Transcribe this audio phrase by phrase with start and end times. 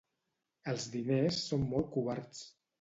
[0.73, 2.45] Els diners són molt covards.